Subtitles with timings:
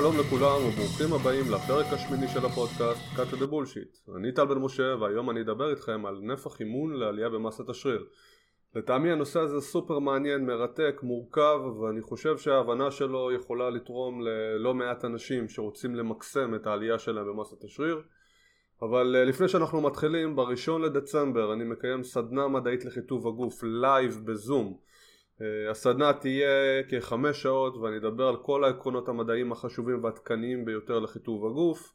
[0.00, 4.16] שלום לכולם וברוכים הבאים לפרק השמיני של הפודקאסט cut the bullshit.
[4.16, 8.06] אני טל בן משה והיום אני אדבר איתכם על נפח אימון לעלייה במסת השריר.
[8.74, 15.04] לטעמי הנושא הזה סופר מעניין, מרתק, מורכב ואני חושב שההבנה שלו יכולה לתרום ללא מעט
[15.04, 18.02] אנשים שרוצים למקסם את העלייה שלהם במסת השריר.
[18.82, 24.78] אבל אה, לפני שאנחנו מתחילים, בראשון לדצמבר אני מקיים סדנה מדעית לחיטוב הגוף live בזום
[25.70, 31.92] הסדנה תהיה כחמש שעות ואני אדבר על כל העקרונות המדעיים החשובים והעדכניים ביותר לחיטוב הגוף.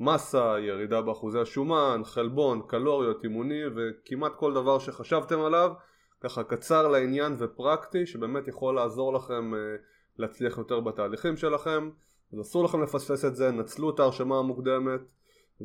[0.00, 5.72] מסה, ירידה באחוזי השומן, חלבון, קלוריות, אימונים וכמעט כל דבר שחשבתם עליו
[6.20, 9.58] ככה קצר לעניין ופרקטי שבאמת יכול לעזור לכם אה,
[10.18, 11.90] להצליח יותר בתהליכים שלכם.
[12.32, 15.00] אז אסור לכם לפספס את זה, נצלו את ההרשמה המוקדמת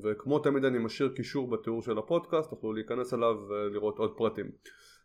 [0.04, 4.52] וכמו תמיד אני משאיר קישור בתיאור של הפודקאסט, תוכלו להיכנס אליו ולראות עוד פרטים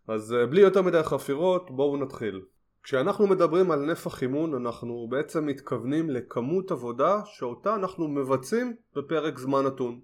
[0.08, 2.42] אז אה, בלי יותר מדי חפירות בואו נתחיל.
[2.82, 9.66] כשאנחנו מדברים על נפח אימון אנחנו בעצם מתכוונים לכמות עבודה שאותה אנחנו מבצעים בפרק זמן
[9.66, 10.00] נתון.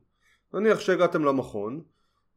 [0.55, 1.80] נניח שהגעתם למכון,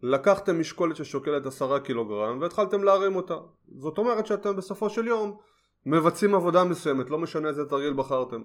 [0.04, 3.38] לקחתם משקולת ששוקלת עשרה קילוגרם והתחלתם להרים אותה.
[3.80, 5.38] זאת אומרת שאתם בסופו של יום
[5.86, 8.42] מבצעים עבודה מסוימת, לא משנה איזה תרגיל בחרתם.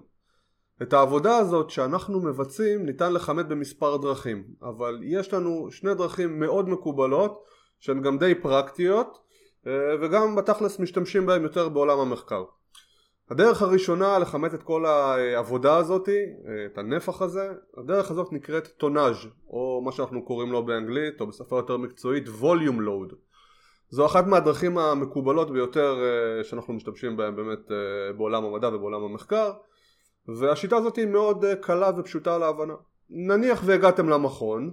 [0.81, 6.69] את העבודה הזאת שאנחנו מבצעים ניתן לכמת במספר דרכים, אבל יש לנו שני דרכים מאוד
[6.69, 7.43] מקובלות
[7.81, 9.19] שהן גם די פרקטיות
[9.67, 12.43] אה, וגם בתכלס משתמשים בהן יותר בעולם המחקר.
[13.29, 16.13] הדרך הראשונה לכמת את כל העבודה הזאת, אה,
[16.65, 21.55] את הנפח הזה, הדרך הזאת נקראת טונאז' או מה שאנחנו קוראים לו באנגלית או בשפה
[21.55, 23.13] יותר מקצועית ווליום לואוד.
[23.89, 27.71] זו אחת מהדרכים המקובלות ביותר אה, שאנחנו משתמשים בהן באמת
[28.17, 29.51] בעולם המדע ובעולם המחקר
[30.39, 32.73] והשיטה הזאת היא מאוד קלה ופשוטה להבנה.
[33.09, 34.71] נניח והגעתם למכון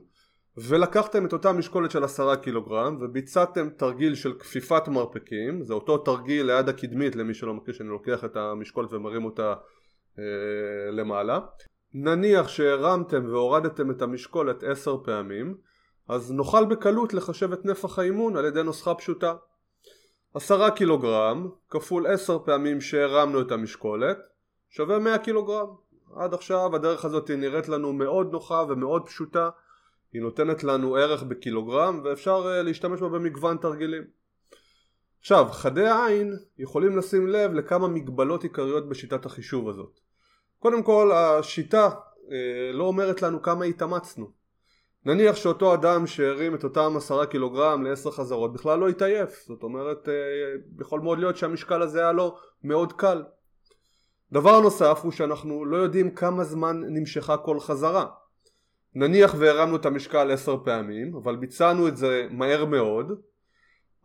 [0.61, 5.65] ולקחתם את אותה משקולת של עשרה קילוגרם וביצעתם תרגיל של כפיפת מרפקים.
[5.65, 9.55] זה אותו תרגיל ליד הקדמית למי שלא מכיר שאני לוקח את המשקולת ומרים אותה
[10.19, 11.41] אה, למעלה.
[11.95, 15.57] נניח שהרמתם והורדתם את המשקולת עשר פעמים
[16.09, 19.35] אז נוכל בקלות לחשב את נפח האימון על ידי נוסחה פשוטה.
[20.35, 24.19] עשרה קילוגרם כפול עשר פעמים שהרמנו את המשקולת
[24.69, 25.67] שווה מאה קילוגרם.
[26.17, 29.51] עד עכשיו הדרך הזאת נראית לנו מאוד נוחה ומאוד פשוטה
[30.13, 34.03] היא נותנת לנו ערך בקילוגרם ואפשר uh, להשתמש בה במגוון תרגילים.
[35.21, 40.01] עכשיו, חדי העין יכולים לשים לב לכמה מגבלות עיקריות בשיטת החישוב הזאת.
[40.59, 42.31] קודם כל, השיטה uh,
[42.73, 44.31] לא אומרת לנו כמה התאמצנו.
[45.05, 50.09] נניח שאותו אדם שהרים את אותם עשרה קילוגרם לעשר חזרות בכלל לא התעייף, זאת אומרת,
[50.09, 53.23] uh, יכול מאוד להיות שהמשקל הזה היה לו מאוד קל.
[54.33, 58.07] דבר נוסף הוא שאנחנו לא יודעים כמה זמן נמשכה כל חזרה.
[58.99, 63.13] נניח והרמנו את המשקל עשר פעמים, אבל ביצענו את זה מהר מאוד,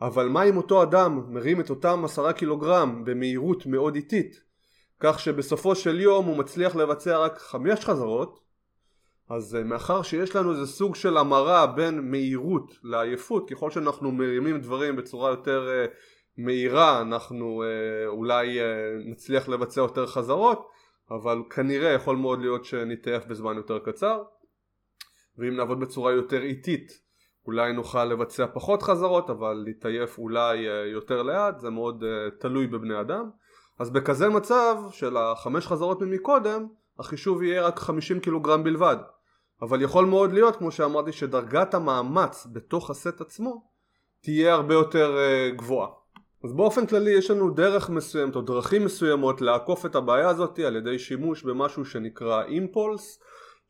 [0.01, 4.41] אבל מה אם אותו אדם מרים את אותם עשרה קילוגרם במהירות מאוד איטית,
[4.99, 8.39] כך שבסופו של יום הוא מצליח לבצע רק חמש חזרות,
[9.29, 14.61] אז אה, מאחר שיש לנו איזה סוג של המרה בין מהירות לעייפות, ככל שאנחנו מרימים
[14.61, 15.91] דברים בצורה יותר uh,
[16.37, 18.63] מהירה אנחנו uh, אולי uh,
[19.11, 20.67] נצליח לבצע יותר חזרות,
[21.11, 24.23] אבל כנראה יכול מאוד להיות שנתעייף בזמן יותר קצר.
[25.37, 27.03] ואם נעבוד בצורה יותר איטית
[27.45, 32.67] אולי נוכל לבצע פחות חזרות אבל להתעייף אולי אה, יותר לאט זה מאוד אה, תלוי
[32.67, 33.29] בבני אדם.
[33.79, 36.67] אז בכזה מצב של החמש חזרות ממקודם
[36.99, 38.97] החישוב יהיה רק 50 קילוגרם בלבד.
[39.61, 43.63] אבל יכול מאוד להיות כמו שאמרתי שדרגת המאמץ בתוך הסט עצמו
[44.21, 45.89] תהיה הרבה יותר אה, גבוהה.
[46.43, 50.75] אז באופן כללי יש לנו דרך מסוימת או דרכים מסוימות לעקוף את הבעיה הזאת על
[50.75, 53.19] ידי שימוש במשהו שנקרא אימפולס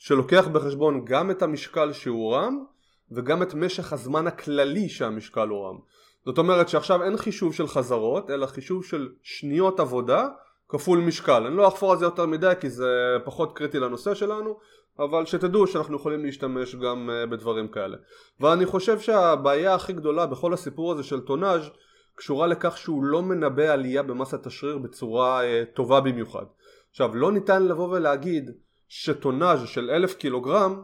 [0.06, 2.64] שלוקח בחשבון גם את המשקל שהורם
[3.12, 5.78] וגם את משך הזמן הכללי שהמשקל הורם.
[6.26, 10.28] זאת אומרת שעכשיו אין חישוב של חזרות אלא חישוב של שניות עבודה
[10.70, 11.46] כפול משקל.
[11.48, 14.58] אני לא אחפור על זה יותר מדי כי זה פחות קריטי לנושא שלנו
[15.00, 17.98] אבל שתדעו שאנחנו יכולים להשתמש גם אה, בדברים כאלה.
[18.40, 21.70] ואני חושב שהבעיה הכי גדולה בכל הסיפור הזה של טונאז'
[22.16, 26.46] קשורה לכך שהוא לא מנבא עלייה במסת השריר בצורה אה, טובה במיוחד.
[26.90, 28.52] עכשיו לא ניתן לבוא ולהגיד
[28.96, 30.82] שטונאז' של אלף קילוגרם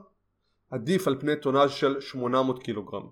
[0.72, 3.08] עדיף על פני טונאז' של 800 קילוגרם.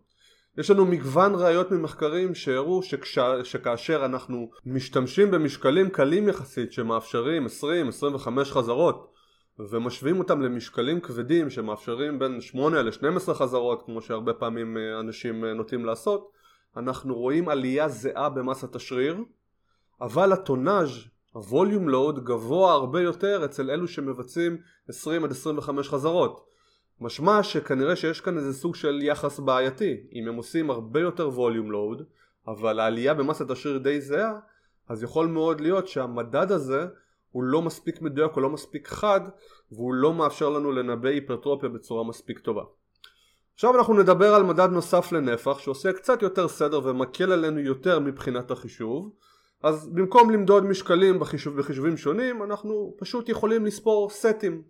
[0.57, 3.19] יש לנו מגוון ראיות ממחקרים שהראו שכש...
[3.43, 9.13] שכאשר אנחנו משתמשים במשקלים קלים יחסית שמאפשרים 20-25 חזרות
[9.59, 15.53] ומשווים אותם למשקלים כבדים שמאפשרים בין 8 ל-12 חזרות כמו שהרבה פעמים אה, אנשים אה,
[15.53, 16.31] נוטים לעשות
[16.77, 19.17] אנחנו רואים עלייה זהה במסת השריר
[20.01, 24.57] אבל הטונאז' הווליום לואוד גבוה הרבה יותר אצל אלו שמבצעים
[24.89, 26.45] 20 עד 25 חזרות.
[27.01, 29.97] משמע שכנראה שיש כאן איזה סוג של יחס בעייתי.
[30.13, 32.03] אם הם עושים הרבה יותר ווליום לואוד
[32.47, 34.39] אבל העלייה במסת השריר די זהה
[34.89, 36.87] אז יכול מאוד להיות שהמדד הזה
[37.31, 39.21] הוא לא מספיק מדויק, הוא לא מספיק חד,
[39.71, 42.63] והוא לא מאפשר לנו לנבא היפרטרופיה בצורה מספיק טובה.
[43.53, 48.51] עכשיו אנחנו נדבר על מדד נוסף לנפח שעושה קצת יותר סדר ומקל עלינו יותר מבחינת
[48.51, 49.11] החישוב
[49.63, 54.61] אז במקום למדוד משקלים בחישוב, בחישובים שונים אנחנו פשוט יכולים לספור סטים.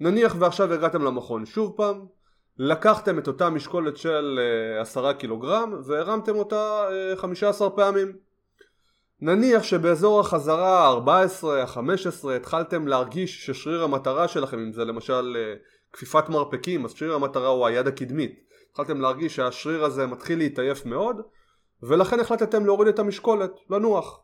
[0.00, 2.06] נניח ועכשיו הגעתם למכון שוב פעם
[2.58, 8.12] לקחתם את אותה משקולת של אה, עשרה קילוגרם והרמתם אותה אה, חמישה עשר פעמים.
[9.20, 15.54] נניח שבאזור החזרה ה-14, ה-15 התחלתם להרגיש ששריר המטרה שלכם אם זה למשל אה,
[15.92, 18.40] כפיפת מרפקים אז שריר המטרה הוא היד הקדמית.
[18.70, 21.16] התחלתם להרגיש שהשריר הזה מתחיל להתעייף מאוד
[21.82, 24.22] ולכן החלטתם להוריד את המשקולת, לנוח.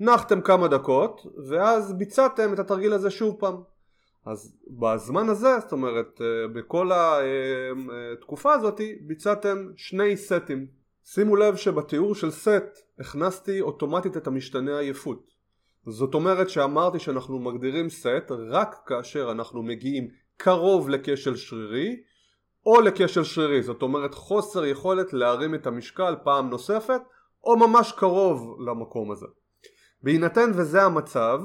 [0.00, 3.62] נחתם כמה דקות ואז ביצעתם את התרגיל הזה שוב פעם.
[4.26, 10.66] אז בזמן הזה, זאת אומרת אה, בכל התקופה אה, הזאת ביצעתם שני סטים.
[11.04, 15.30] שימו לב שבתיאור של סט הכנסתי אוטומטית את המשתנה עייפות.
[15.86, 21.96] זאת אומרת שאמרתי שאנחנו מגדירים סט רק כאשר אנחנו מגיעים קרוב לכשל שרירי
[22.66, 27.00] או לכשל שרירי, זאת אומרת חוסר יכולת להרים את המשקל פעם נוספת
[27.44, 29.26] או ממש קרוב למקום הזה.
[30.02, 31.40] בהינתן וזה המצב,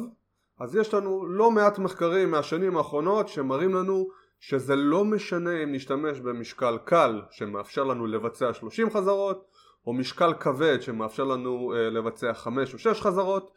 [0.60, 4.08] אז יש לנו לא מעט מחקרים מהשנים האחרונות שמראים לנו
[4.40, 9.46] שזה לא משנה אם נשתמש במשקל קל שמאפשר לנו לבצע 30 חזרות
[9.88, 13.52] או משקל כבד שמאפשר לנו uh, לבצע 5 או 6 חזרות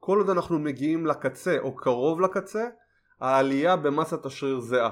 [0.00, 2.64] כל עוד אנחנו מגיעים לקצה או קרוב לקצה
[3.20, 4.90] העלייה במסת השריר זהה.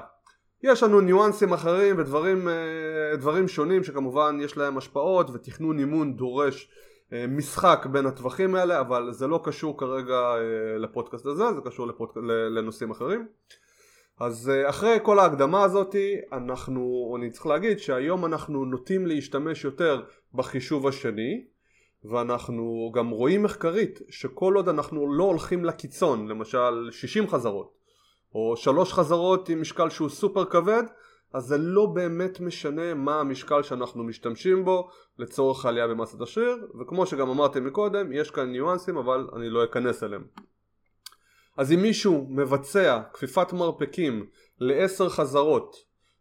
[0.63, 6.69] יש לנו ניואנסים אחרים ודברים אה, שונים שכמובן יש להם השפעות ותכנון אימון דורש
[7.13, 11.87] אה, משחק בין הטווחים האלה אבל זה לא קשור כרגע אה, לפודקאסט הזה זה קשור
[11.87, 12.17] לפודק...
[12.55, 13.27] לנושאים אחרים.
[14.19, 20.87] אז אחרי כל ההקדמה הזאתי אנחנו, אני צריך להגיד שהיום אנחנו נוטים להשתמש יותר בחישוב
[20.87, 21.43] השני
[22.03, 27.82] ואנחנו גם רואים מחקרית שכל עוד אנחנו לא הולכים לקיצון למשל 60 חזרות
[28.35, 30.83] או שלוש חזרות עם משקל שהוא סופר כבד
[31.33, 34.89] אז זה לא באמת משנה מה המשקל שאנחנו משתמשים בו
[35.19, 40.03] לצורך העלייה במסת השריר וכמו שגם אמרתי מקודם יש כאן ניואנסים אבל אני לא אכנס
[40.03, 40.23] אליהם.
[41.57, 44.25] אז אם מישהו מבצע כפיפת מרפקים
[44.59, 45.75] לעשר חזרות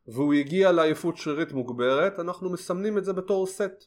[0.08, 3.85] והוא הגיע לעייפות שרירית מוגברת אנחנו מסמנים את זה בתור סט.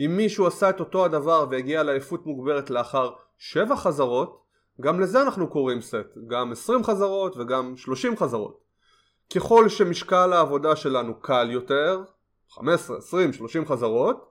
[0.00, 4.40] אם מישהו עשה את אותו הדבר והגיע לעייפות מוגברת לאחר שבע חזרות
[4.80, 8.60] גם לזה אנחנו קוראים סט, גם 20 חזרות וגם 30 חזרות.
[9.34, 12.02] ככל שמשקל העבודה שלנו קל יותר,
[12.50, 14.30] 15, 20, 30 חזרות,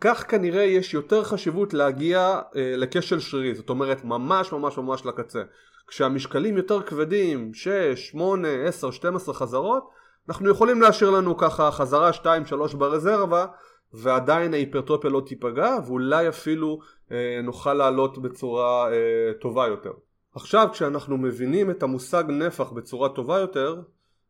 [0.00, 5.42] כך כנראה יש יותר חשיבות להגיע אה, לכשל שרירי, זאת אומרת ממש ממש ממש לקצה.
[5.86, 7.70] כשהמשקלים יותר כבדים, 6,
[8.10, 9.88] 8, 10, 12 חזרות,
[10.28, 13.46] אנחנו יכולים להשאיר לנו ככה חזרה 2-3 ברזרבה
[13.92, 16.80] ועדיין ההיפרטרופיה לא תיפגע ואולי אפילו
[17.12, 19.92] אה, נוכל לעלות בצורה אה, טובה יותר.
[20.34, 23.82] עכשיו כשאנחנו מבינים את המושג נפח בצורה טובה יותר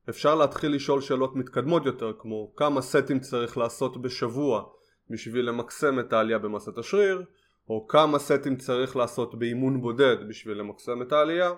[0.08, 4.64] אפשר להתחיל לשאול שאלות מתקדמות יותר כמו כמה סטים צריך לעשות בשבוע
[5.10, 7.22] בשביל למקסם את העלייה במסת השריר
[7.68, 11.52] או כמה סטים צריך לעשות באימון בודד בשביל למקסם את העלייה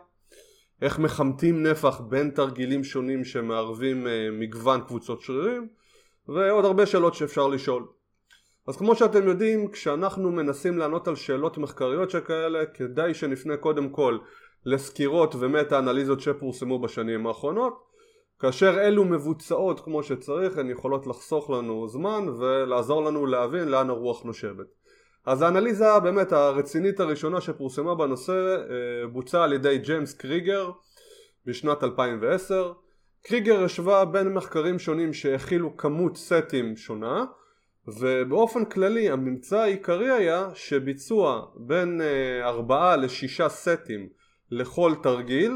[0.82, 5.68] איך מחמתים נפח בין תרגילים שונים שמערבים אה, מגוון קבוצות שרירים
[6.34, 7.86] ועוד הרבה שאלות שאפשר לשאול.
[8.68, 14.18] אז כמו שאתם יודעים, כשאנחנו מנסים לענות על שאלות מחקריות שכאלה, כדאי שנפנה קודם כל
[14.64, 17.90] לסקירות ומטה אנליזות שפורסמו בשנים האחרונות,
[18.38, 24.22] כאשר אלו מבוצעות כמו שצריך, הן יכולות לחסוך לנו זמן ולעזור לנו להבין לאן הרוח
[24.22, 24.66] נושבת.
[25.26, 30.70] אז האנליזה באמת הרצינית הראשונה שפורסמה בנושא אה, בוצעה על ידי ג'יימס קריגר
[31.46, 32.72] בשנת 2010
[33.22, 37.24] קריגר השווה בין מחקרים שונים שהכילו כמות סטים שונה
[37.86, 44.08] ובאופן כללי הממצא העיקרי היה שביצוע בין אה, ארבעה לשישה סטים
[44.50, 45.52] לכל תרגיל.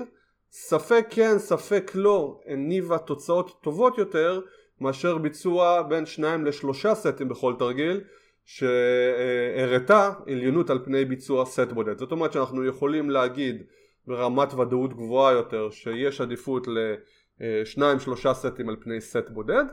[0.50, 4.40] ספק כן ספק לא הניבה תוצאות טובות יותר
[4.80, 8.00] מאשר ביצוע בין שניים לשלושה סטים בכל תרגיל
[8.44, 11.98] שהראתה עליונות על פני ביצוע סט בודד.
[11.98, 13.62] זאת אומרת שאנחנו יכולים להגיד
[14.06, 16.94] ברמת ודאות גבוהה יותר שיש עדיפות ל...
[17.42, 19.64] אה, שניים שלושה סטים על פני סט בודד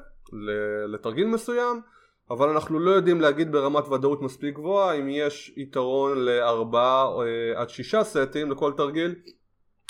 [0.87, 1.81] לתרגיל מסוים
[2.29, 7.69] אבל אנחנו לא יודעים להגיד ברמת ודאות מספיק גבוהה אם יש יתרון לארבעה אה, עד
[7.69, 9.15] שישה סטים לכל תרגיל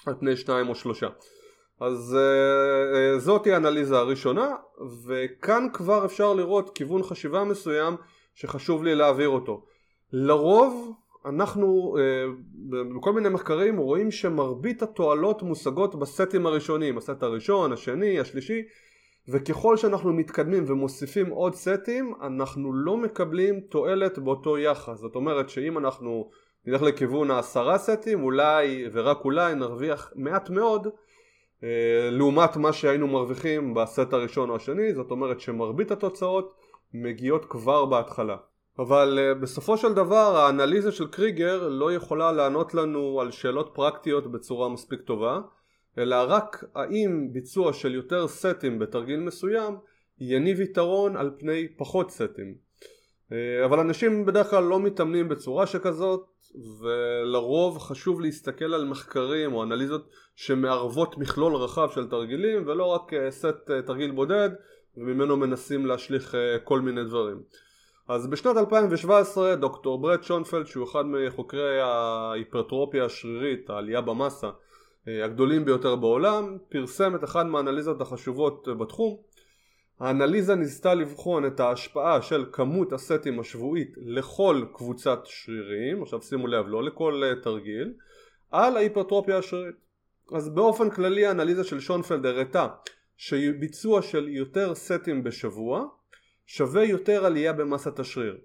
[0.05, 1.07] על פני שניים או שלושה.
[1.79, 4.55] אז uh, זאתי האנליזה הראשונה
[5.07, 7.95] וכאן כבר אפשר לראות כיוון חשיבה מסוים
[8.35, 9.65] שחשוב לי להעביר אותו.
[10.11, 10.93] לרוב
[11.25, 12.25] אנחנו אה,
[12.95, 18.61] בכל מיני מחקרים רואים שמרבית התועלות מושגות בסטים הראשונים, הסט הראשון, השני, השלישי
[19.27, 24.99] וככל שאנחנו מתקדמים ומוסיפים עוד סטים אנחנו לא מקבלים תועלת באותו יחס.
[24.99, 26.29] זאת אומרת שאם אנחנו
[26.65, 30.87] נלך לכיוון העשרה סטים אולי ורק אולי נרוויח מעט מאוד
[31.63, 36.55] אה, לעומת מה שהיינו מרוויחים בסט הראשון או השני זאת אומרת שמרבית התוצאות
[36.93, 38.37] מגיעות כבר בהתחלה
[38.79, 44.31] אבל uh, בסופו של דבר האנליזה של קריגר לא יכולה לענות לנו על שאלות פרקטיות
[44.31, 45.39] בצורה מספיק טובה
[45.97, 49.77] אלא רק האם ביצוע של יותר סטים בתרגיל מסוים
[50.19, 52.55] יניב יתרון על פני פחות סטים.
[53.29, 53.33] uh,
[53.65, 56.25] אבל אנשים בדרך כלל לא מתאמנים בצורה שכזאת
[56.81, 63.15] ולרוב חשוב להסתכל על מחקרים או אנליזות שמערבות מכלול רחב של תרגילים ולא רק uh,
[63.29, 64.49] סט תרגיל בודד
[64.97, 67.41] וממנו מנסים להשליך כל מיני דברים
[68.07, 74.49] אז בשנת 2017 דוקטור ברד שונפלד שהוא אחד מחוקרי ההיפרטרופיה השרירית, העלייה במסה
[75.07, 79.17] אה, הגדולים ביותר בעולם, פרסם את אחת מהאנליזות החשובות בתחום.
[79.99, 86.65] האנליזה ניסתה לבחון את ההשפעה של כמות הסטים השבועית לכל קבוצת שרירים, עכשיו שימו לב,
[86.67, 87.93] לא לכל אה, תרגיל,
[88.51, 89.75] על ההיפרטרופיה השרירית.
[90.33, 92.67] אז באופן כללי האנליזה של שונפלד הראתה
[93.17, 95.85] שביצוע של יותר סטים בשבוע
[96.53, 98.37] שווה יותר עלייה במסת השריר.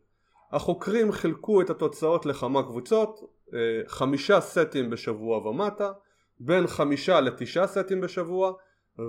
[0.53, 3.21] החוקרים חילקו את התוצאות לכמה קבוצות,
[3.55, 5.93] אה, חמישה סטים בשבוע ומטה,
[6.41, 8.53] בין חמישה לתשעה סטים בשבוע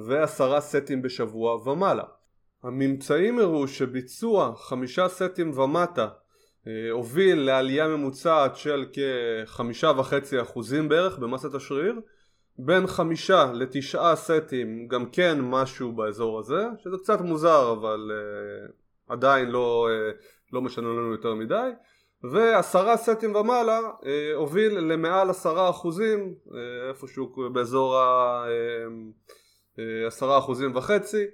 [0.07, 2.03] ועשרה סטים בשבוע ומעלה.
[2.63, 6.07] הממצאים הראו שביצוע חמישה סטים ומטה
[6.67, 12.01] אה, הוביל לעלייה ממוצעת של כחמישה וחצי אחוזים בערך במסת השריר
[12.59, 19.49] בין חמישה לתשעה סטים גם כן משהו באזור הזה שזה קצת מוזר אבל uh, עדיין
[19.49, 20.15] לא, uh,
[20.53, 21.69] לא משנה לנו יותר מדי
[22.31, 26.51] ועשרה סטים ומעלה uh, הוביל למעל עשרה אחוזים uh,
[26.89, 27.97] איפשהו באזור
[30.05, 31.25] העשרה אחוזים וחצי.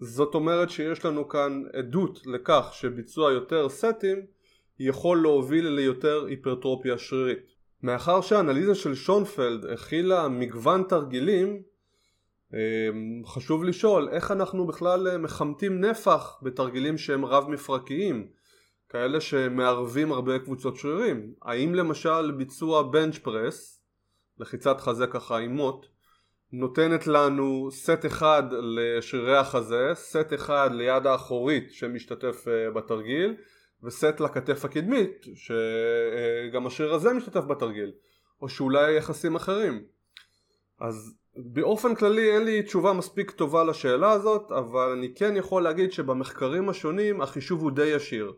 [0.00, 4.26] זאת אומרת שיש לנו כאן עדות לכך שביצוע יותר סטים
[4.78, 7.52] יכול להוביל ליותר היפרטרופיה שרירית.
[7.82, 11.62] מאחר שהאנליזה של שונפלד הכילה מגוון תרגילים
[13.26, 18.28] חשוב לשאול איך אנחנו בכלל אה, מחמתים נפח בתרגילים שהם רב מפרקיים
[18.88, 21.34] כאלה שמערבים הרבה קבוצות שרירים.
[21.42, 23.82] האם למשל ביצוע בנץ' פרס
[24.38, 25.86] לחיצת חזה ככה עם מוט
[26.52, 33.34] נותנת לנו סט אחד לשרירי החזה סט אחד ליד האחורית שמשתתף אה, בתרגיל
[33.82, 37.92] וסט לכתף הקדמית שגם השריר הזה משתתף בתרגיל
[38.42, 39.84] או שאולי יחסים אחרים?
[40.80, 45.92] אז באופן כללי אין לי תשובה מספיק טובה לשאלה הזאת אבל אני כן יכול להגיד
[45.92, 48.32] שבמחקרים השונים החישוב הוא די ישיר.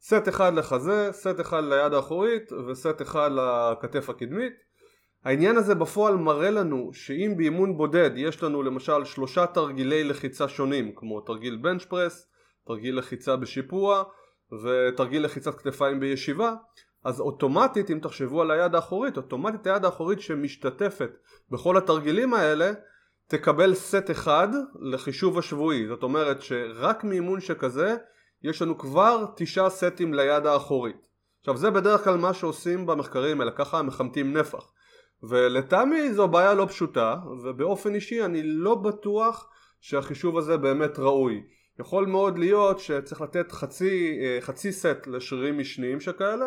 [0.00, 4.52] סט אחד לחזה, סט אחד ליד האחורית וסט אחד לכתף הקדמית.
[5.24, 10.92] העניין הזה בפועל מראה לנו שאם באימון בודד יש לנו למשל שלושה תרגילי לחיצה שונים
[10.94, 12.26] כמו תרגיל בנץ' פרס,
[12.66, 14.02] תרגיל לחיצה בשיפוע
[14.64, 16.54] ותרגיל לחיצת כתפיים בישיבה
[17.04, 21.10] אז אוטומטית אם תחשבו על היד האחורית אוטומטית היד האחורית שמשתתפת
[21.50, 22.72] בכל התרגילים האלה
[23.28, 24.48] תקבל סט אחד
[24.80, 25.86] לחישוב השבועי.
[25.86, 27.96] זאת אומרת שרק מאימון שכזה
[28.42, 31.06] יש לנו כבר תשעה סטים ליד האחורית.
[31.40, 34.70] עכשיו זה בדרך כלל מה שעושים במחקרים האלה ככה מחמתים נפח.
[35.22, 39.48] ולטעמי זו בעיה לא פשוטה ובאופן אישי אני לא בטוח
[39.80, 41.42] שהחישוב הזה באמת ראוי.
[41.80, 46.46] יכול מאוד להיות שצריך לתת חצי, אה, חצי סט לשרירים משניים שכאלה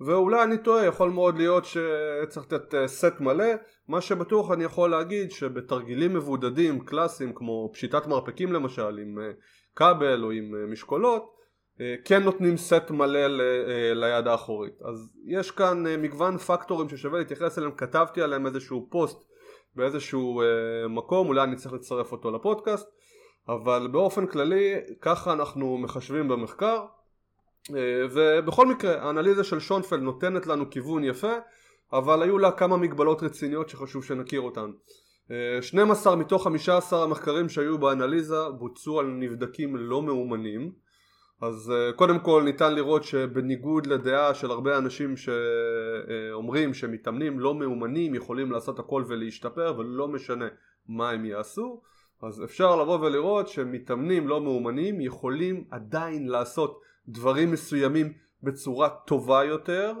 [0.00, 3.44] ואולי אני טועה, יכול מאוד להיות שצריך לתת אה, סט מלא.
[3.88, 9.30] מה שבטוח אני יכול להגיד שבתרגילים מבודדים קלאסיים כמו פשיטת מרפקים למשל עם אה,
[9.76, 11.42] כבל או עם משקולות
[12.04, 13.26] כן נותנים סט מלא
[13.94, 17.72] ליד האחורית אז יש כאן מגוון פקטורים ששווה להתייחס אליהם.
[17.72, 19.18] כתבתי עליהם איזשהו פוסט
[19.76, 20.42] באיזשהו
[20.88, 22.88] מקום אולי אני צריך לצרף אותו לפודקאסט
[23.48, 26.76] אבל באופן כללי ככה אנחנו מחשבים במחקר.
[26.76, 27.01] אה,
[28.12, 31.32] ובכל מקרה האנליזה של שונפלד נותנת לנו כיוון יפה
[31.92, 34.70] אבל היו לה כמה מגבלות רציניות שחשוב שנכיר אותן.
[35.60, 40.72] 12 אה, מתוך 15 המחקרים שהיו באנליזה בוצעו על נבדקים לא מאומנים.
[41.42, 48.14] אז אה, קודם כל ניתן לראות שבניגוד לדעה של הרבה אנשים שאומרים שמתאמנים לא מאומנים
[48.14, 50.48] יכולים לעשות הכל ולהשתפר ולא משנה
[50.88, 51.82] מה הם יעשו
[52.22, 59.94] אז אפשר לבוא ולראות שמתאמנים לא מאומנים יכולים עדיין לעשות דברים מסוימים בצורה טובה יותר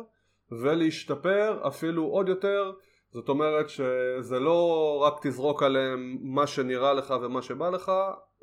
[0.50, 2.72] ולהשתפר אפילו עוד יותר.
[3.10, 7.92] זאת אומרת שזה לא רק תזרוק עליהם מה שנראה לך ומה שבא לך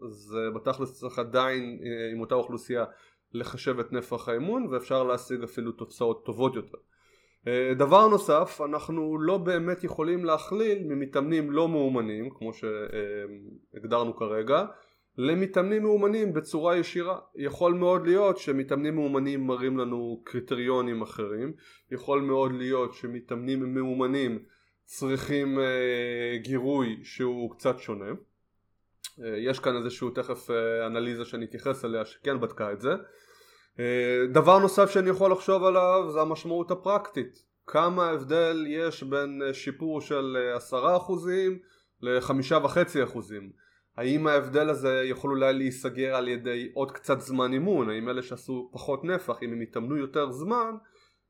[0.10, 2.86] זה בתכלס צריך עדיין אה, עם אותה אוכלוסייה
[3.34, 6.78] לחשב את נפח האמון ואפשר להשיג אפילו תוצאות טובות יותר.
[7.48, 14.66] אה, דבר נוסף, אנחנו לא באמת יכולים להכליל ממתאמנים לא מאומנים, כמו שהגדרנו כרגע,
[15.22, 17.20] למתאמנים מאומנים בצורה ישירה.
[17.36, 21.54] יכול מאוד להיות שמתאמנים מאומנים מראים לנו קריטריונים אחרים,
[21.92, 24.40] יכול מאוד להיות שמתאמנים מאומנים
[24.86, 28.06] צריכים אה, גירוי שהוא קצת שונה.
[29.24, 32.92] אה, יש כאן איזשהו תכף אה, אנליזה שאני אתייחס אליה שכן בדקה את זה.
[33.80, 37.50] אה, דבר נוסף שאני יכול לחשוב עליו זה המשמעות הפרקטית.
[37.68, 41.60] כמה הבדל יש בין אה, שיפור של אה, עשרה אחוזים
[42.02, 43.69] לחמישה וחצי אחוזים.
[44.00, 47.89] האם ההבדל הזה יכול אולי להיסגר על ידי עוד קצת זמן אימון?
[47.89, 50.75] האם אלה שעשו פחות נפח, אם הם יתאמנו יותר זמן,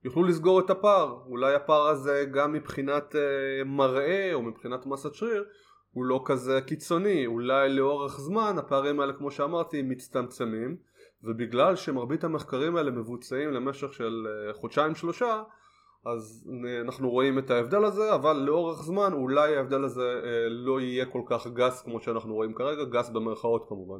[0.03, 1.19] יוכלו לסגור את הפער?
[1.25, 5.45] אולי הפער הזה גם מבחינת uh, מראה או מבחינת מסת שריר
[5.91, 10.77] הוא לא כזה קיצוני, אולי לאורך זמן הפערים האלה כמו שאמרתי מצטמצמים
[11.23, 15.43] ובגלל שמרבית המחקרים האלה מבוצעים למשך של uh, חודשיים שלושה
[16.05, 16.49] אז
[16.81, 21.21] אנחנו רואים את ההבדל הזה, אבל לאורך זמן אולי ההבדל הזה אה, לא יהיה כל
[21.25, 23.99] כך גס כמו שאנחנו רואים כרגע, גס במרכאות כמובן.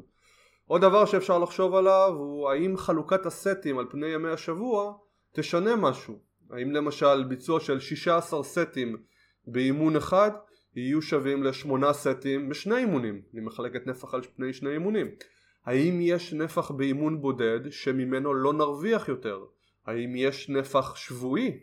[0.66, 4.94] עוד דבר שאפשר לחשוב עליו הוא האם חלוקת הסטים על פני ימי השבוע
[5.34, 6.20] תשנה משהו.
[6.52, 8.98] האם למשל ביצוע של 16 סטים
[9.48, 10.32] באימון אחד
[10.76, 15.08] יהיו שווים לשמונה סטים בשני אימונים, אני מחלק את נפח על פני שני אימונים.
[15.66, 19.46] האם יש נפח באימון בודד שממנו לא נרוויח יותר?
[19.86, 21.60] האם יש נפח שבועי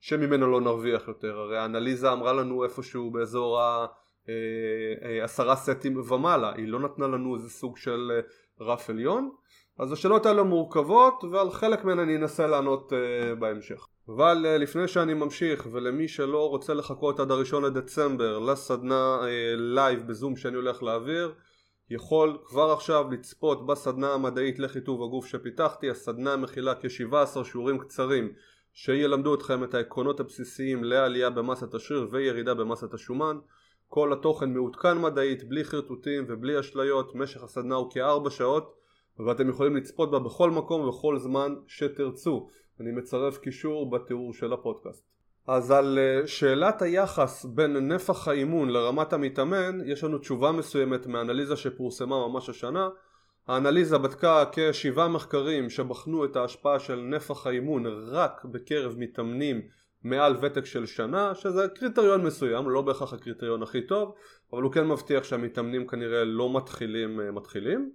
[0.00, 6.52] שממנו לא נרוויח יותר, הרי האנליזה אמרה לנו איפשהו באזור העשרה אה, אה, סטים ומעלה,
[6.56, 8.20] היא לא נתנה לנו איזה סוג של אה,
[8.66, 9.30] רף עליון,
[9.78, 12.92] אז השאלות האלה מורכבות ועל חלק מהן אני אנסה לענות
[13.38, 13.86] בהמשך.
[14.08, 19.20] אבל לפני שאני ממשיך ולמי שלא רוצה לחכות עד הראשון לדצמבר לסדנה
[19.56, 21.34] לייב בזום שאני הולך להעביר
[21.90, 28.32] יכול כבר עכשיו לצפות בסדנה המדעית לחיטוב הגוף שפיתחתי, הסדנה מכילה כ-17 שיעורים קצרים
[28.72, 33.38] שילמדו אתכם את העקרונות הבסיסיים לעלייה במסת השריר וירידה במסת השומן
[33.88, 38.74] כל התוכן מעודכן מדעית, בלי חרטוטים ובלי אשליות, משך הסדנה הוא כארבע שעות
[39.26, 42.48] ואתם יכולים לצפות בה בכל מקום ובכל זמן שתרצו.
[42.80, 45.10] אני מצרף קישור בתיאור של הפודקאסט.
[45.46, 51.56] אז על אה, שאלת היחס בין נפח האימון לרמת המתאמן, יש לנו תשובה מסוימת מאנליזה
[51.56, 52.88] שפורסמה ממש השנה
[53.50, 59.62] האנליזה בדקה כשבעה מחקרים שבחנו את ההשפעה של נפח האימון רק בקרב מתאמנים
[60.04, 64.14] מעל ותק של שנה שזה קריטריון מסוים, לא בהכרח הקריטריון הכי טוב
[64.52, 67.92] אבל הוא כן מבטיח שהמתאמנים כנראה לא מתחילים אה, מתחילים.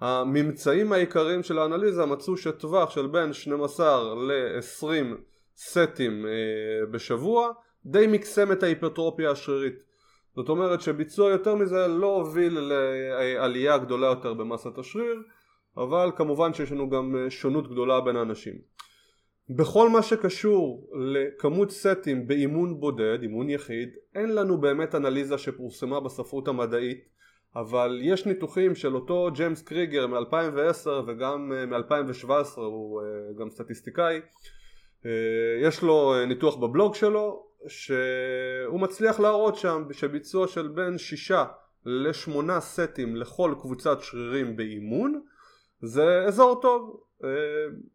[0.00, 5.16] הממצאים העיקריים של האנליזה מצאו שטווח של בין 12 ל-20
[5.56, 7.52] סטים אה, בשבוע
[7.86, 9.87] די מקסם את ההיפרטרופיה השרירית
[10.38, 15.22] זאת אומרת שביצוע יותר מזה לא הוביל לעלייה גדולה יותר במסת השריר
[15.76, 18.54] אבל כמובן שיש לנו גם אה, שונות גדולה בין האנשים.
[19.50, 26.48] בכל מה שקשור לכמות סטים באימון בודד, אימון יחיד, אין לנו באמת אנליזה שפורסמה בספרות
[26.48, 26.98] המדעית
[27.56, 33.06] אבל יש ניתוחים של אותו ג'יימס קריגר מ-2010 וגם אה, מ-2017 הוא אה,
[33.38, 34.20] גם סטטיסטיקאי
[35.62, 41.44] יש לו ניתוח בבלוג שלו שהוא מצליח להראות שם שביצוע של בין שישה
[41.86, 45.22] לשמונה סטים לכל קבוצת שרירים באימון
[45.80, 47.00] זה אזור טוב.
[47.24, 47.30] אה,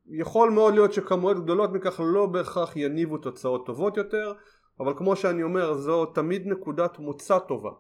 [0.08, 4.34] יכול מאוד להיות שכמויות גדולות מכך לא בהכרח יניבו תוצאות טובות יותר
[4.80, 7.72] אבל כמו שאני אומר זו תמיד נקודת מוצא טובה.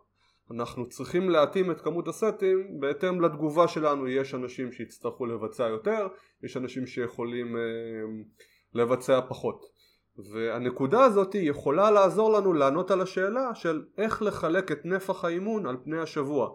[0.52, 6.08] אנחנו צריכים להתאים את כמות הסטים בהתאם לתגובה שלנו יש אנשים שיצטרכו לבצע יותר
[6.43, 7.62] יש אנשים שיכולים אה,
[8.74, 9.65] לבצע פחות
[10.17, 15.78] והנקודה הזאת יכולה לעזור לנו לענות על השאלה של איך לחלק את נפח האימון על
[15.84, 16.49] פני השבוע.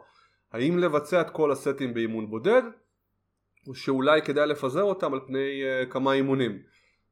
[0.53, 2.63] האם לבצע את כל הסטים באימון בודד
[3.69, 6.59] או שאולי כדאי לפזר אותם על פני uh, כמה אימונים?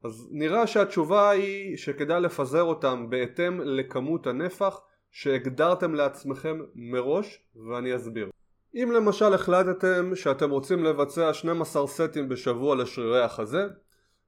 [0.04, 4.80] אז נראה שהתשובה היא שכדאי לפזר אותם בהתאם לכמות הנפח
[5.11, 8.30] שהגדרתם לעצמכם מראש ואני אסביר.
[8.74, 13.66] אם למשל החלטתם שאתם רוצים לבצע 12 סטים בשבוע לשרירי החזה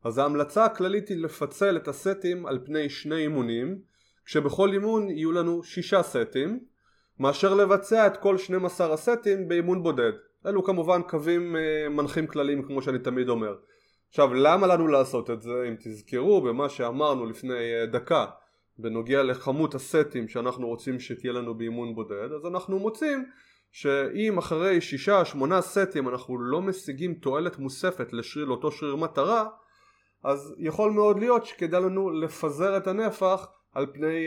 [0.04, 3.78] אז ההמלצה הכללית היא לפצל את הסטים על פני שני אימונים
[4.24, 6.60] כשבכל אימון יהיו לנו שישה סטים
[7.18, 10.12] מאשר לבצע את כל 12 הסטים באימון בודד.
[10.46, 13.56] אלו כמובן קווים אה, מנחים כלליים כמו שאני תמיד אומר.
[14.08, 15.64] עכשיו למה לנו לעשות את זה?
[15.68, 18.26] אם תזכרו במה שאמרנו לפני אה, דקה
[18.78, 23.24] בנוגע לכמות הסטים שאנחנו רוצים שתהיה לנו באימון בודד אז אנחנו מוצאים
[23.72, 29.46] שאם אחרי שישה שמונה סטים אנחנו לא משיגים תועלת מוספת לאותו שריר מטרה
[30.24, 34.26] אז יכול מאוד להיות שכדאי לנו לפזר את הנפח על פני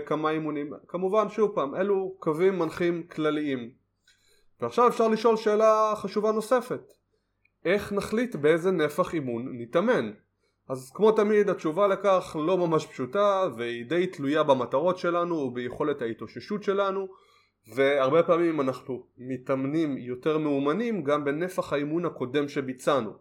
[0.00, 0.72] uh, כמה אימונים.
[0.88, 3.70] כמובן שוב פעם אלו קווים מנחים כלליים.
[4.60, 6.92] ועכשיו אפשר לשאול שאלה חשובה נוספת.
[7.64, 10.10] איך נחליט באיזה נפח אימון נתאמן
[10.68, 16.62] אז כמו תמיד התשובה לכך לא ממש פשוטה והיא די תלויה במטרות שלנו וביכולת ההתאוששות
[16.62, 17.08] שלנו
[17.74, 23.12] והרבה פעמים אנחנו מתאמנים יותר מאומנים גם בנפח האימון הקודם שביצענו.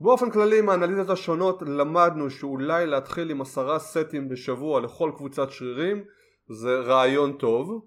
[0.00, 6.04] באופן כללי מהאנליזות השונות למדנו שאולי להתחיל עם עשרה סטים בשבוע לכל קבוצת שרירים
[6.48, 7.86] זה רעיון טוב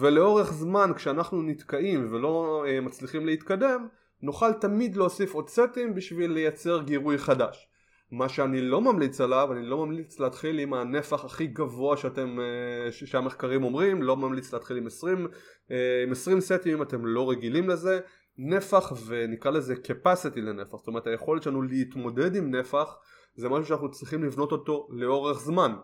[0.00, 3.86] ולאורך זמן כשאנחנו נתקעים ולא אה, מצליחים להתקדם
[4.22, 7.68] נוכל תמיד להוסיף עוד סטים בשביל לייצר גירוי חדש.
[8.10, 12.92] מה שאני לא ממליץ עליו, אני לא ממליץ להתחיל עם הנפח הכי גבוה שאתם, אה,
[12.92, 15.28] שהמחקרים אומרים, לא ממליץ להתחיל עם 20,
[15.70, 18.00] אה, עם 20 סטים אם אתם לא רגילים לזה,
[18.38, 22.96] נפח ונקרא לזה capacity לנפח, זאת אומרת היכולת שלנו להתמודד עם נפח
[23.34, 25.74] זה משהו שאנחנו צריכים לבנות אותו לאורך זמן.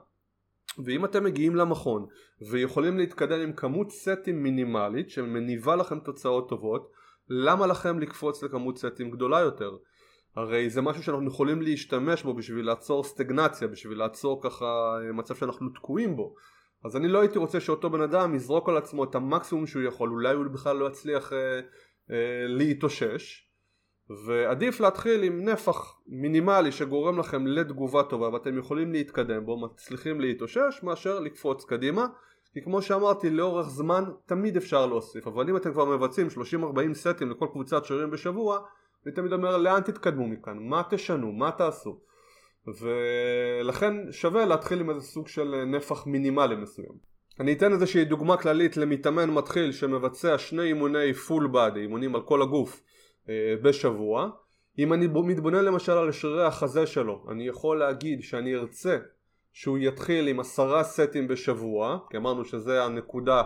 [0.84, 2.06] ואם אתם מגיעים למכון
[2.50, 6.90] ויכולים להתקדם עם כמות סטים מינימלית שמניבה לכם תוצאות טובות
[7.28, 9.76] למה לכם לקפוץ לכמות סטים גדולה יותר?
[10.36, 15.68] הרי זה משהו שאנחנו יכולים להשתמש בו בשביל לעצור סטגנציה, בשביל לעצור ככה מצב שאנחנו
[15.68, 16.34] תקועים בו.
[16.84, 20.10] אז אני לא הייתי רוצה שאותו בן אדם יזרוק על עצמו את המקסימום שהוא יכול,
[20.10, 21.60] אולי הוא בכלל לא יצליח אה, אה,
[22.48, 23.46] להתאושש
[24.26, 30.80] ועדיף להתחיל עם נפח מינימלי שגורם לכם לתגובה טובה ואתם יכולים להתקדם בו, מצליחים להתאושש
[30.82, 32.06] מאשר לקפוץ קדימה
[32.52, 37.30] כי כמו שאמרתי לאורך זמן תמיד אפשר להוסיף אבל אם אתם כבר מבצעים 30-40 סטים
[37.30, 38.60] לכל קבוצת שרירים בשבוע
[39.06, 42.00] אני תמיד אומר לאן תתקדמו מכאן, מה תשנו, מה תעשו?
[42.80, 47.09] ולכן שווה להתחיל עם איזה סוג של נפח מינימלי מסוים
[47.40, 52.42] אני אתן איזושהי דוגמה כללית למתאמן מתחיל שמבצע שני אימוני פול בדי, אימונים על כל
[52.42, 52.82] הגוף
[53.28, 54.30] אה, בשבוע.
[54.78, 58.98] אם אני מתבונן למשל על שרירי החזה שלו אני יכול להגיד שאני ארצה
[59.52, 63.42] שהוא יתחיל עם עשרה סטים בשבוע כי אמרנו שזה הנקודה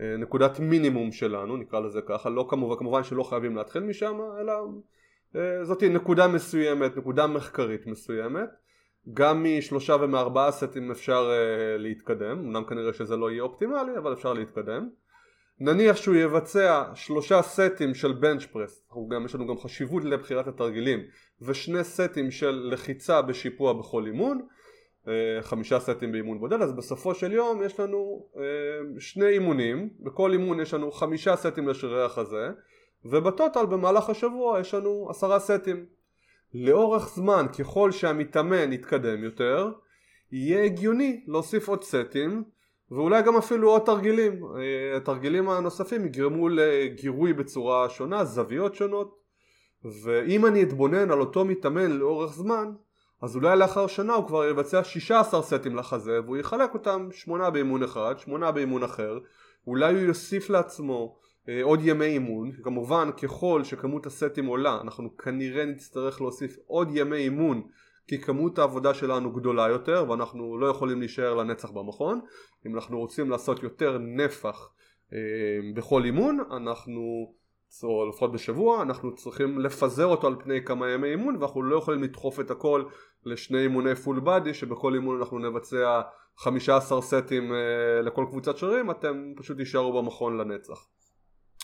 [0.00, 2.30] אה, נקודת מינימום שלנו נקרא לזה ככה.
[2.30, 4.52] לא כמובן, כמובן שלא חייבים להתחיל משם אלא
[5.36, 8.48] אה, זאתי נקודה מסוימת נקודה מחקרית מסוימת
[9.12, 14.32] גם משלושה ומארבעה סטים אפשר uh, להתקדם, אמנם כנראה שזה לא יהיה אופטימלי אבל אפשר
[14.32, 14.88] להתקדם.
[15.60, 21.00] נניח שהוא יבצע שלושה סטים של בנץ' פרס, גם, יש לנו גם חשיבות לבחירת התרגילים.
[21.42, 24.40] ושני סטים של לחיצה בשיפוע בכל אימון.
[25.04, 25.08] uh,
[25.40, 26.62] חמישה סטים באימון בודד.
[26.62, 28.38] אז בסופו של יום יש לנו uh,
[28.98, 29.90] שני אימונים.
[30.00, 32.48] בכל אימון יש לנו חמישה סטים לשרירי החזה
[33.04, 35.86] ובטוטל במהלך השבוע יש לנו עשרה סטים
[36.54, 39.72] לאורך זמן ככל שהמתאמן יתקדם יותר
[40.32, 42.44] יהיה הגיוני להוסיף עוד סטים
[42.90, 44.44] ואולי גם אפילו עוד תרגילים.
[44.44, 49.18] אה, התרגילים הנוספים יגרמו לגירוי בצורה שונה, זוויות שונות
[50.04, 52.72] ואם אני אתבונן על אותו מתאמן לאורך זמן
[53.22, 57.82] אז אולי לאחר שנה הוא כבר יבצע 16 סטים לחזה והוא יחלק אותם שמונה באימון
[57.82, 59.18] אחד, שמונה באימון אחר
[59.66, 61.18] אולי הוא יוסיף לעצמו
[61.62, 67.62] עוד ימי אימון, כמובן ככל שכמות הסטים עולה אנחנו כנראה נצטרך להוסיף עוד ימי אימון
[68.06, 72.20] כי כמות העבודה שלנו גדולה יותר ואנחנו לא יכולים להישאר לנצח במכון.
[72.66, 74.70] אם אנחנו רוצים לעשות יותר נפח
[75.12, 75.18] אה,
[75.74, 77.34] בכל אימון אנחנו
[77.82, 82.02] או לפחות בשבוע אנחנו צריכים לפזר אותו על פני כמה ימי אימון ואנחנו לא יכולים
[82.02, 82.84] לדחוף את הכל
[83.24, 86.00] לשני אימוני פול בדי שבכל אימון אנחנו נבצע
[86.36, 90.86] 15 סטים אה, לכל קבוצת שרירים אתם פשוט תישארו במכון לנצח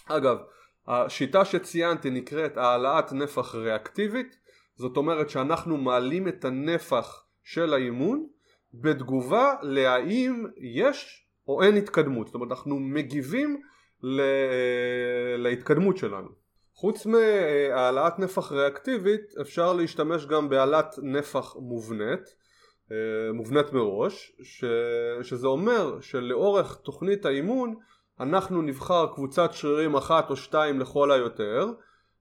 [0.08, 0.38] אגב,
[0.86, 4.36] השיטה שציינתי נקראת העלאת נפח ריאקטיבית,
[4.76, 8.26] זאת אומרת שאנחנו מעלים את הנפח של האימון
[8.74, 13.60] בתגובה להאם יש או אין התקדמות, זאת אומרת אנחנו מגיבים
[15.38, 16.28] להתקדמות שלנו.
[16.74, 22.20] חוץ מהעלאת נפח ריאקטיבית אפשר להשתמש גם בהעלאת נפח מובנית,
[22.92, 24.64] אה, מובנית מראש, ש...
[25.22, 27.74] שזה אומר שלאורך תוכנית האימון
[28.20, 31.72] אנחנו נבחר קבוצת שרירים אחת או שתיים לכל היותר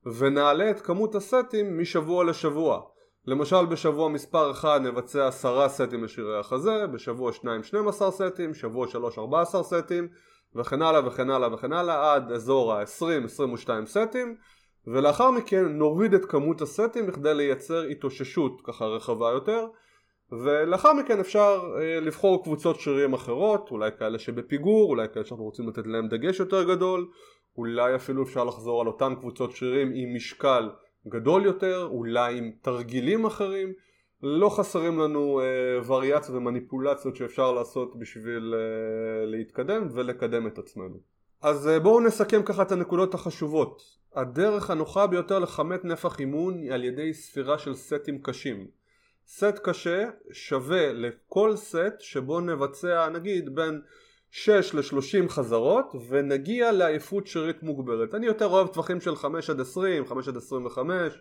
[0.05, 2.81] ונעלה את כמות הסטים משבוע לשבוע.
[3.27, 9.17] למשל בשבוע מספר 1 נבצע 10 סטים לשרירי החזה, בשבוע 2 12 סטים, שבוע 3
[9.17, 10.07] 14 סטים
[10.55, 14.35] וכן הלאה וכן הלאה וכן הלאה עד אזור ה-20-22 סטים.
[14.87, 19.67] ולאחר מכן נוריד את כמות הסטים בכדי לייצר התאוששות ככה רחבה יותר
[20.31, 25.69] ולאחר מכן אפשר אה, לבחור קבוצות שרירים אחרות, אולי כאלה שבפיגור, אולי כאלה שאנחנו רוצים
[25.69, 27.07] לתת להם דגש יותר גדול,
[27.57, 30.69] אולי אפילו אפשר לחזור על אותן קבוצות שרירים עם משקל
[31.07, 33.73] גדול יותר, אולי עם תרגילים אחרים,
[34.23, 40.99] לא חסרים לנו אה, וריאציות ומניפולציות שאפשר לעשות בשביל אה, להתקדם ולקדם את עצמנו.
[41.41, 43.81] אז אה, בואו נסכם ככה את הנקודות החשובות.
[44.15, 48.67] הדרך הנוחה ביותר לכמת נפח אימון היא על ידי ספירה של סטים קשים.
[49.27, 53.81] סט קשה שווה לכל סט שבו נבצע נגיד בין
[54.31, 58.15] 6 ל-30 חזרות ונגיע לעייפות שרית מוגברת.
[58.15, 61.13] אני יותר אוהב טווחים של 5 עד 20, 5 עד 25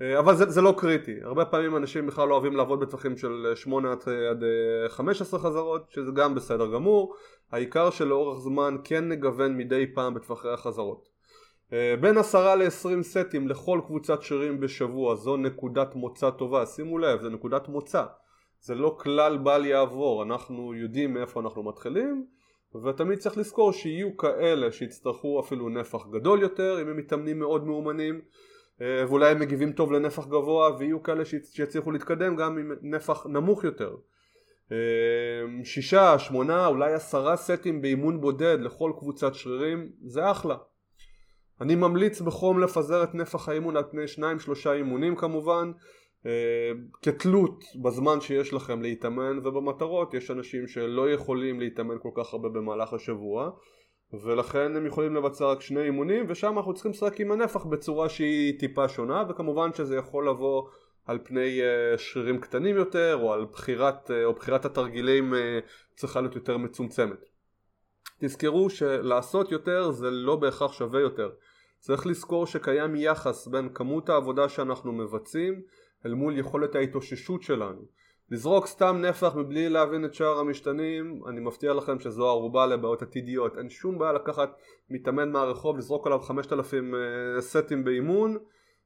[0.00, 3.52] אה, אבל זה, זה לא קריטי, הרבה פעמים אנשים בכלל לא אוהבים לעבוד בטווחים של
[3.54, 3.98] 8 עד,
[4.30, 4.44] עד
[4.88, 7.14] 15 חזרות, שזה גם בסדר גמור,
[7.52, 11.09] העיקר שלאורך זמן כן נגוון מדי פעם בטווחי החזרות.
[12.00, 17.28] בין 10 ל-20 סטים לכל קבוצת שרירים בשבוע, זו נקודת מוצא טובה, שימו לב, זה
[17.28, 18.04] נקודת מוצא,
[18.60, 22.26] זה לא כלל בל יעבור, אנחנו יודעים מאיפה אנחנו מתחילים
[22.84, 28.20] ותמיד צריך לזכור שיהיו כאלה שיצטרכו אפילו נפח גדול יותר אם הם מתאמנים מאוד מאומנים
[28.80, 33.64] אה, ואולי הם מגיבים טוב לנפח גבוה ויהיו כאלה שיצליחו להתקדם גם עם נפח נמוך
[33.64, 33.96] יותר.
[34.72, 34.76] אה,
[35.64, 40.56] שישה, שמונה, אולי עשרה סטים באימון בודד לכל קבוצת שרירים זה אחלה
[41.60, 45.72] אני ממליץ בחום לפזר את נפח האימון על פני שניים שלושה אימונים כמובן
[46.26, 52.48] אה, כתלות בזמן שיש לכם להתאמן ובמטרות יש אנשים שלא יכולים להתאמן כל כך הרבה
[52.48, 53.50] במהלך השבוע
[54.12, 58.58] ולכן הם יכולים לבצע רק שני אימונים ושם אנחנו צריכים לשחק עם הנפח בצורה שהיא
[58.58, 60.68] טיפה שונה וכמובן שזה יכול לבוא
[61.06, 65.34] על פני אה, שרירים קטנים יותר או על בחירת, אה, או בחירת התרגילים
[65.94, 67.24] צריכה להיות יותר מצומצמת.
[68.20, 71.30] תזכרו שלעשות יותר זה לא בהכרח שווה יותר
[71.80, 75.62] צריך לזכור שקיים יחס בין כמות העבודה שאנחנו מבצעים
[76.06, 77.82] אל מול יכולת ההתאוששות שלנו.
[78.30, 83.58] לזרוק סתם נפח מבלי להבין את שאר המשתנים, אני מבטיח לכם שזו ערובה לבעיות עתידיות.
[83.58, 84.50] אין שום בעיה לקחת
[84.90, 88.36] מתאמן מהרחוב, לזרוק עליו 5,000 אה, סטים באימון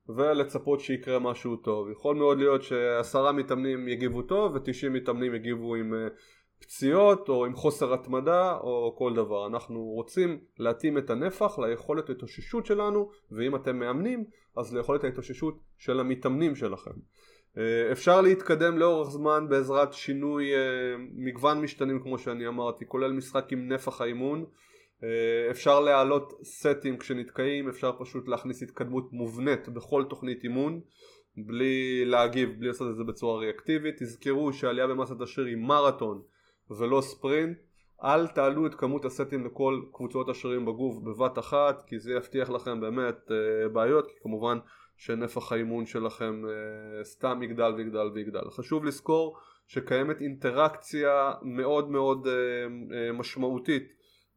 [0.08, 1.90] ולצפות שיקרה משהו טוב.
[1.90, 6.08] יכול מאוד להיות שעשרה מתאמנים יגיבו טוב ותשעים מתאמנים יגיבו עם אה,
[6.64, 9.46] פציעות או עם חוסר התמדה או כל דבר.
[9.46, 14.24] אנחנו רוצים להתאים את הנפח ליכולת ההתאוששות שלנו ואם אתם מאמנים
[14.56, 16.90] אז ליכולת ההתאוששות של המתאמנים שלכם.
[17.58, 20.58] אה, אפשר להתקדם לאורך זמן בעזרת שינוי אה,
[21.14, 24.44] מגוון משתנים כמו שאני אמרתי כולל משחק עם נפח האימון
[25.02, 30.80] אה, אפשר להעלות סטים כשנתקעים אפשר פשוט להכניס התקדמות מובנית בכל תוכנית אימון
[31.36, 36.22] בלי להגיב, בלי לעשות את זה בצורה ריאקטיבית תזכרו שעלייה במסת השריר היא מרתון
[36.78, 37.58] ולא ספרינט
[38.04, 42.80] אל תעלו את כמות הסטים לכל קבוצות השרירים בגוף בבת אחת כי זה יבטיח לכם
[42.80, 44.58] באמת אה, בעיות כי כמובן
[44.96, 48.50] שנפח האימון שלכם אה, סתם יגדל ויגדל ויגדל.
[48.50, 53.82] חשוב לזכור שקיימת אינטראקציה מאוד מאוד אה, משמעותית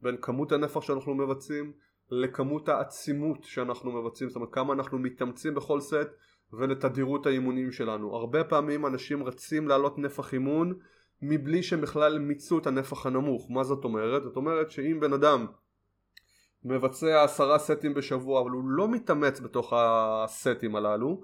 [0.01, 1.73] בין כמות הנפח שאנחנו מבצעים
[2.11, 6.07] לכמות העצימות שאנחנו מבצעים, זאת אומרת כמה אנחנו מתאמצים בכל סט
[6.53, 8.15] ולתדירות האימונים שלנו.
[8.15, 10.79] הרבה פעמים אנשים רצים לעלות נפח אימון
[11.21, 13.47] מבלי שהם בכלל מיצו את הנפח הנמוך.
[13.51, 14.23] מה זאת אומרת?
[14.23, 15.45] זאת אומרת שאם בן אדם
[16.65, 21.21] מבצע עשרה סטים בשבוע אבל הוא לא מתאמץ בתוך הסטים הללו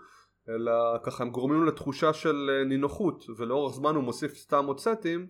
[0.49, 0.71] אלא
[1.03, 5.27] ככה הם גורמים לתחושה של אה, נינוחות ולאורך זמן הוא מוסיף סתם עוד סטים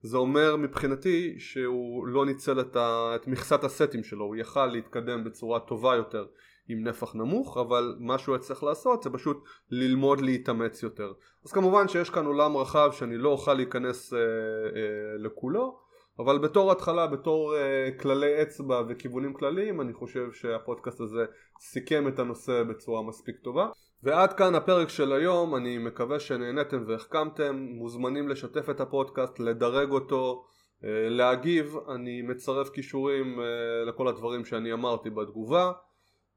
[0.00, 3.12] זה אומר מבחינתי שהוא לא ניצל את, ה...
[3.14, 6.26] את מכסת הסטים שלו, הוא יכל להתקדם בצורה טובה יותר
[6.68, 11.12] עם נפח נמוך, אבל מה שהוא יצטרך לעשות זה פשוט ללמוד להתאמץ יותר.
[11.44, 15.78] אז כמובן שיש כאן עולם רחב שאני לא אוכל להיכנס אה, אה, לכולו,
[16.18, 21.24] אבל בתור התחלה, בתור אה, כללי אצבע וכיוונים כלליים, אני חושב שהפודקאסט הזה
[21.60, 23.68] סיכם את הנושא בצורה מספיק טובה.
[24.02, 30.44] ועד כאן הפרק של היום, אני מקווה שנהנתם והחכמתם, מוזמנים לשתף את הפודקאסט, לדרג אותו,
[30.84, 33.44] אה, להגיב, אני מצרף כישורים אה,
[33.86, 35.72] לכל הדברים שאני אמרתי בתגובה.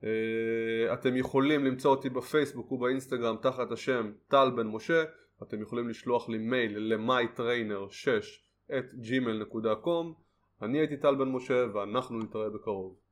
[0.03, 5.03] אה, אתם יכולים למצוא אותי בפייסבוק ובאינסטגרם תחת השם טל בן משה,
[5.43, 8.07] אתם יכולים לשלוח לי מייל ל-mytrainer6
[8.69, 10.27] at gmail.com
[10.61, 13.06] אני הייתי טל בן משה ואנחנו נתראה בקרוב